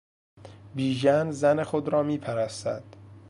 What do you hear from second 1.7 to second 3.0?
را میپرستد.